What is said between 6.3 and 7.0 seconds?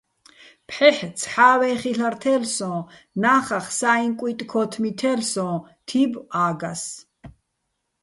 ა́გას.